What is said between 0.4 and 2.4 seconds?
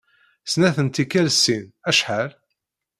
Snat n tikkal sin, acḥal?